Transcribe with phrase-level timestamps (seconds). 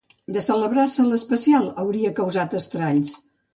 [0.37, 3.17] De celebrar-se l'especial hauria causat estralls.